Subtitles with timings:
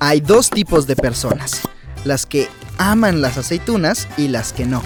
[0.00, 1.62] Hay dos tipos de personas,
[2.04, 4.82] las que aman las aceitunas y las que no.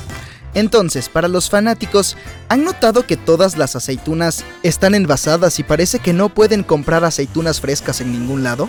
[0.55, 2.17] Entonces, para los fanáticos,
[2.49, 7.61] ¿han notado que todas las aceitunas están envasadas y parece que no pueden comprar aceitunas
[7.61, 8.69] frescas en ningún lado?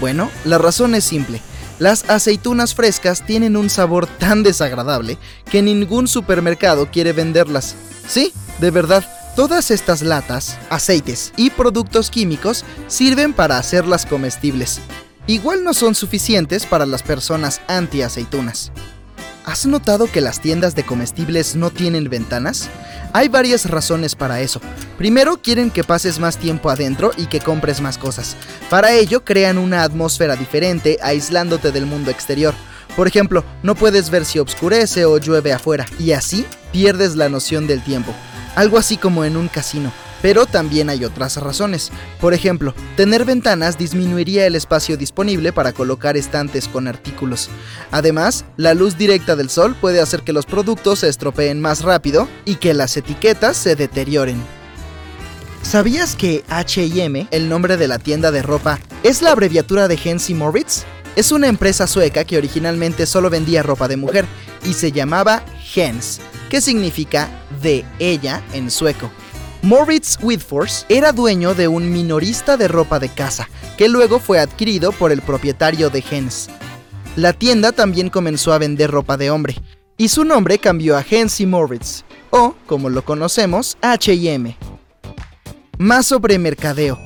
[0.00, 1.40] Bueno, la razón es simple.
[1.78, 5.18] Las aceitunas frescas tienen un sabor tan desagradable
[5.50, 7.74] que ningún supermercado quiere venderlas.
[8.06, 9.04] Sí, de verdad,
[9.34, 14.80] todas estas latas, aceites y productos químicos sirven para hacerlas comestibles
[15.32, 18.72] igual no son suficientes para las personas anti-aceitunas.
[19.44, 22.68] ¿Has notado que las tiendas de comestibles no tienen ventanas?
[23.12, 24.60] Hay varias razones para eso.
[24.98, 28.36] Primero, quieren que pases más tiempo adentro y que compres más cosas.
[28.70, 32.54] Para ello, crean una atmósfera diferente aislándote del mundo exterior.
[32.94, 37.66] Por ejemplo, no puedes ver si oscurece o llueve afuera, y así pierdes la noción
[37.66, 38.14] del tiempo.
[38.54, 39.92] Algo así como en un casino.
[40.22, 41.90] Pero también hay otras razones.
[42.20, 47.50] Por ejemplo, tener ventanas disminuiría el espacio disponible para colocar estantes con artículos.
[47.90, 52.28] Además, la luz directa del sol puede hacer que los productos se estropeen más rápido
[52.44, 54.40] y que las etiquetas se deterioren.
[55.62, 60.34] ¿Sabías que HM, el nombre de la tienda de ropa, es la abreviatura de Hensi
[60.34, 60.84] Moritz?
[61.14, 64.24] Es una empresa sueca que originalmente solo vendía ropa de mujer
[64.64, 67.28] y se llamaba Hens, que significa
[67.62, 69.10] de ella en sueco.
[69.62, 74.90] Moritz Whitforce era dueño de un minorista de ropa de casa, que luego fue adquirido
[74.90, 76.48] por el propietario de Hens.
[77.14, 79.54] La tienda también comenzó a vender ropa de hombre,
[79.96, 84.56] y su nombre cambió a Hens y Moritz, o, como lo conocemos, HM.
[85.78, 86.98] Más sobre mercadeo.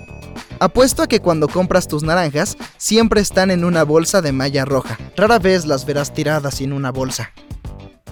[0.59, 4.99] Apuesto a que cuando compras tus naranjas, siempre están en una bolsa de malla roja.
[5.15, 7.33] Rara vez las verás tiradas en una bolsa.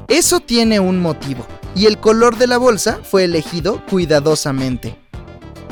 [0.08, 4.98] Eso tiene un motivo, y el color de la bolsa fue elegido cuidadosamente.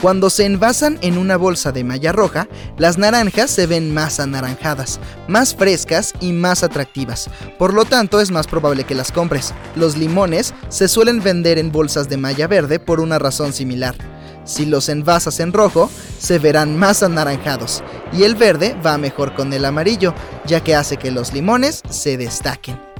[0.01, 4.99] Cuando se envasan en una bolsa de malla roja, las naranjas se ven más anaranjadas,
[5.29, 7.31] más frescas y más atractivas.
[7.57, 9.55] Por lo tanto, es más probable que las compres.
[9.77, 13.95] Los limones se suelen vender en bolsas de malla verde por una razón similar.
[14.45, 15.89] Si los envasas en rojo,
[16.19, 20.15] se verán más anaranjados, y el verde va mejor con el amarillo,
[20.47, 22.92] ya que hace que los limones se destaquen.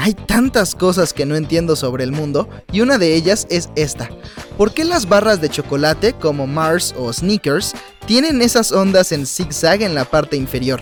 [0.00, 4.08] Hay tantas cosas que no entiendo sobre el mundo y una de ellas es esta.
[4.56, 7.74] ¿Por qué las barras de chocolate como Mars o Snickers
[8.06, 10.80] tienen esas ondas en zigzag en la parte inferior?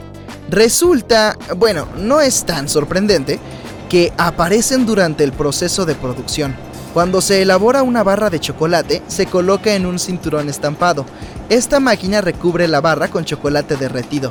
[0.51, 3.41] Resulta, bueno, no es tan sorprendente,
[3.89, 6.55] que aparecen durante el proceso de producción.
[6.93, 11.07] Cuando se elabora una barra de chocolate, se coloca en un cinturón estampado.
[11.49, 14.31] Esta máquina recubre la barra con chocolate derretido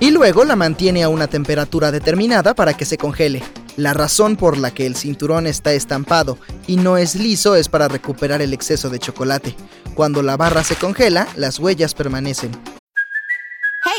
[0.00, 3.42] y luego la mantiene a una temperatura determinada para que se congele.
[3.76, 7.88] La razón por la que el cinturón está estampado y no es liso es para
[7.88, 9.56] recuperar el exceso de chocolate.
[9.94, 12.52] Cuando la barra se congela, las huellas permanecen.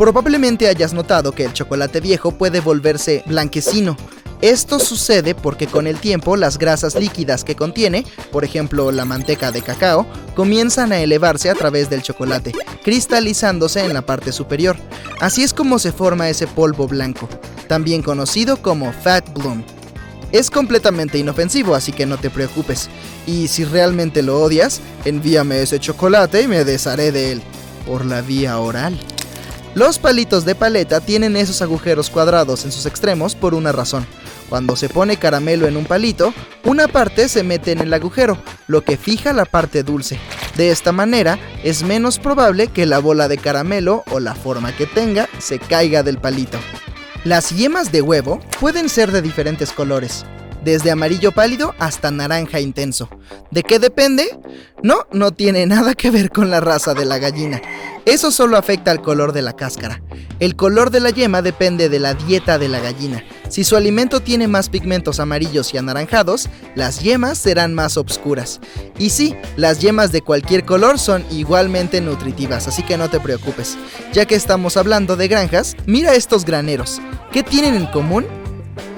[0.00, 3.98] Probablemente hayas notado que el chocolate viejo puede volverse blanquecino.
[4.40, 9.52] Esto sucede porque con el tiempo las grasas líquidas que contiene, por ejemplo la manteca
[9.52, 12.52] de cacao, comienzan a elevarse a través del chocolate,
[12.82, 14.78] cristalizándose en la parte superior.
[15.20, 17.28] Así es como se forma ese polvo blanco,
[17.68, 19.62] también conocido como fat bloom.
[20.32, 22.88] Es completamente inofensivo, así que no te preocupes.
[23.26, 27.42] Y si realmente lo odias, envíame ese chocolate y me desharé de él.
[27.84, 28.98] Por la vía oral.
[29.74, 34.04] Los palitos de paleta tienen esos agujeros cuadrados en sus extremos por una razón.
[34.48, 36.34] Cuando se pone caramelo en un palito,
[36.64, 38.36] una parte se mete en el agujero,
[38.66, 40.18] lo que fija la parte dulce.
[40.56, 44.86] De esta manera, es menos probable que la bola de caramelo o la forma que
[44.86, 46.58] tenga se caiga del palito.
[47.22, 50.24] Las yemas de huevo pueden ser de diferentes colores,
[50.64, 53.08] desde amarillo pálido hasta naranja intenso.
[53.52, 54.36] ¿De qué depende?
[54.82, 57.62] No, no tiene nada que ver con la raza de la gallina.
[58.06, 60.02] Eso solo afecta al color de la cáscara.
[60.38, 63.22] El color de la yema depende de la dieta de la gallina.
[63.48, 68.60] Si su alimento tiene más pigmentos amarillos y anaranjados, las yemas serán más oscuras.
[68.98, 73.76] Y sí, las yemas de cualquier color son igualmente nutritivas, así que no te preocupes.
[74.12, 77.00] Ya que estamos hablando de granjas, mira estos graneros.
[77.32, 78.26] ¿Qué tienen en común?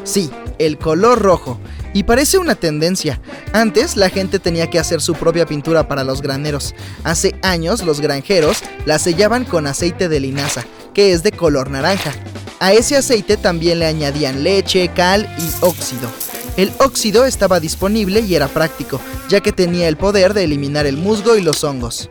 [0.04, 1.58] Sí, el color rojo.
[1.94, 3.20] Y parece una tendencia.
[3.52, 6.74] Antes la gente tenía que hacer su propia pintura para los graneros.
[7.04, 12.12] Hace años los granjeros la sellaban con aceite de linaza, que es de color naranja.
[12.60, 16.08] A ese aceite también le añadían leche, cal y óxido.
[16.56, 20.96] El óxido estaba disponible y era práctico, ya que tenía el poder de eliminar el
[20.96, 22.10] musgo y los hongos.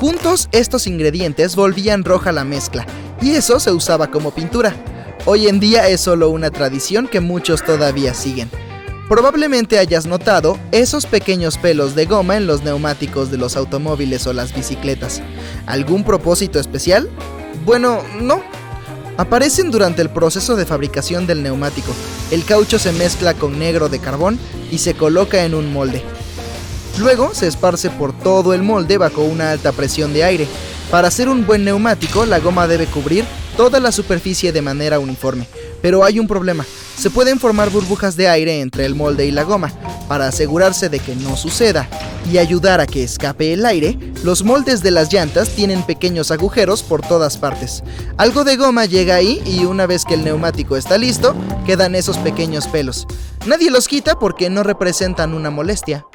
[0.00, 2.86] Juntos estos ingredientes volvían roja la mezcla,
[3.20, 4.74] y eso se usaba como pintura.
[5.26, 8.50] Hoy en día es solo una tradición que muchos todavía siguen.
[9.08, 14.32] Probablemente hayas notado esos pequeños pelos de goma en los neumáticos de los automóviles o
[14.32, 15.20] las bicicletas.
[15.66, 17.10] ¿Algún propósito especial?
[17.64, 18.42] Bueno, no.
[19.18, 21.92] Aparecen durante el proceso de fabricación del neumático.
[22.30, 24.38] El caucho se mezcla con negro de carbón
[24.70, 26.02] y se coloca en un molde.
[26.98, 30.46] Luego se esparce por todo el molde bajo una alta presión de aire.
[30.90, 33.24] Para hacer un buen neumático, la goma debe cubrir
[33.56, 35.46] toda la superficie de manera uniforme.
[35.82, 36.64] Pero hay un problema.
[36.96, 39.72] Se pueden formar burbujas de aire entre el molde y la goma.
[40.08, 41.88] Para asegurarse de que no suceda
[42.30, 46.82] y ayudar a que escape el aire, los moldes de las llantas tienen pequeños agujeros
[46.82, 47.82] por todas partes.
[48.18, 51.34] Algo de goma llega ahí y una vez que el neumático está listo,
[51.66, 53.06] quedan esos pequeños pelos.
[53.46, 56.06] Nadie los quita porque no representan una molestia.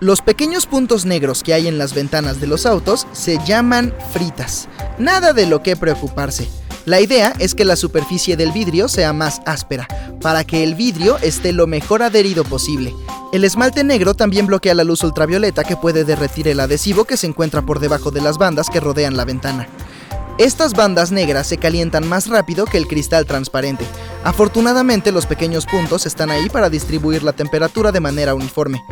[0.00, 4.66] Los pequeños puntos negros que hay en las ventanas de los autos se llaman fritas.
[4.98, 6.48] Nada de lo que preocuparse.
[6.86, 9.86] La idea es que la superficie del vidrio sea más áspera,
[10.22, 12.94] para que el vidrio esté lo mejor adherido posible.
[13.32, 17.26] El esmalte negro también bloquea la luz ultravioleta que puede derretir el adhesivo que se
[17.26, 19.68] encuentra por debajo de las bandas que rodean la ventana.
[20.38, 23.84] Estas bandas negras se calientan más rápido que el cristal transparente.
[24.24, 28.82] Afortunadamente los pequeños puntos están ahí para distribuir la temperatura de manera uniforme.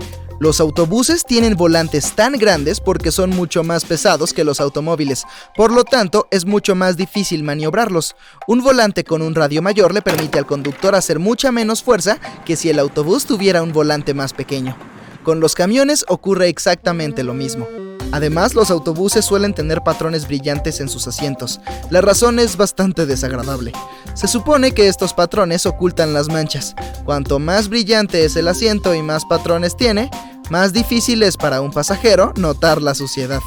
[0.40, 5.25] Los autobuses tienen volantes tan grandes porque son mucho más pesados que los automóviles,
[5.56, 8.14] por lo tanto es mucho más difícil maniobrarlos.
[8.46, 12.55] Un volante con un radio mayor le permite al conductor hacer mucha menos fuerza que
[12.55, 14.76] si el autobús tuviera un volante más pequeño.
[15.25, 17.67] Con los camiones ocurre exactamente lo mismo.
[18.12, 21.60] Además, los autobuses suelen tener patrones brillantes en sus asientos.
[21.90, 23.72] La razón es bastante desagradable.
[24.14, 26.75] Se supone que estos patrones ocultan las manchas.
[27.05, 30.10] Cuanto más brillante es el asiento y más patrones tiene,
[30.50, 33.40] más difícil es para un pasajero notar la suciedad.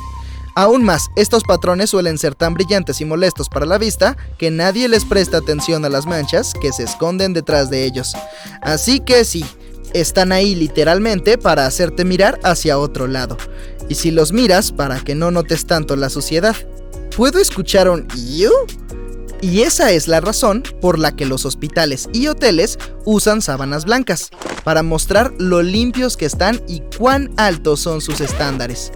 [0.55, 4.89] Aún más, estos patrones suelen ser tan brillantes y molestos para la vista que nadie
[4.89, 8.13] les presta atención a las manchas que se esconden detrás de ellos.
[8.61, 9.45] Así que sí,
[9.93, 13.37] están ahí literalmente para hacerte mirar hacia otro lado.
[13.91, 16.55] Y si los miras para que no notes tanto la suciedad.
[17.13, 18.49] ¿Puedo escuchar un you?
[19.41, 24.29] Y esa es la razón por la que los hospitales y hoteles usan sábanas blancas,
[24.63, 28.93] para mostrar lo limpios que están y cuán altos son sus estándares.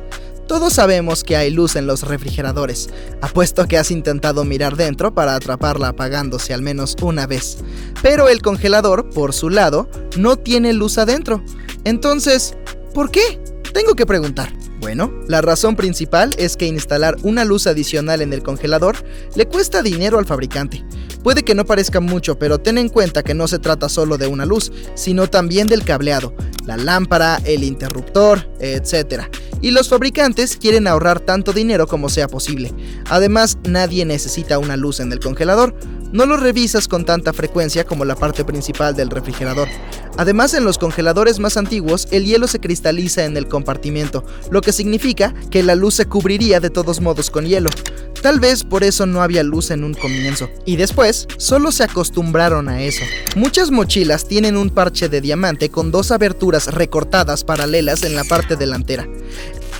[0.47, 2.89] Todos sabemos que hay luz en los refrigeradores.
[3.19, 7.57] Apuesto que has intentado mirar dentro para atraparla apagándose al menos una vez.
[8.01, 11.43] Pero el congelador, por su lado, no tiene luz adentro.
[11.83, 12.55] Entonces,
[12.93, 13.43] ¿por qué?
[13.73, 14.53] Tengo que preguntar.
[14.85, 18.95] Bueno, la razón principal es que instalar una luz adicional en el congelador
[19.35, 20.85] le cuesta dinero al fabricante.
[21.23, 24.27] Puede que no parezca mucho, pero ten en cuenta que no se trata solo de
[24.27, 26.35] una luz, sino también del cableado,
[26.67, 29.23] la lámpara, el interruptor, etc.
[29.59, 32.71] Y los fabricantes quieren ahorrar tanto dinero como sea posible.
[33.09, 35.75] Además, nadie necesita una luz en el congelador,
[36.15, 39.67] no lo revisas con tanta frecuencia como la parte principal del refrigerador.
[40.15, 44.71] Además, en los congeladores más antiguos, el hielo se cristaliza en el compartimiento, lo que
[44.71, 47.69] significa que la luz se cubriría de todos modos con hielo.
[48.21, 52.69] Tal vez por eso no había luz en un comienzo, y después solo se acostumbraron
[52.69, 53.03] a eso.
[53.35, 58.55] Muchas mochilas tienen un parche de diamante con dos aberturas recortadas paralelas en la parte
[58.55, 59.05] delantera.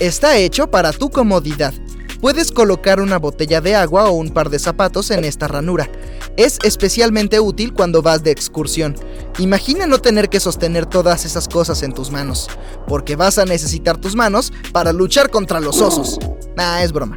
[0.00, 1.72] Está hecho para tu comodidad.
[2.20, 5.88] Puedes colocar una botella de agua o un par de zapatos en esta ranura.
[6.36, 8.94] Es especialmente útil cuando vas de excursión.
[9.38, 12.48] Imagina no tener que sostener todas esas cosas en tus manos,
[12.86, 16.18] porque vas a necesitar tus manos para luchar contra los osos.
[16.58, 17.16] Ah, es broma.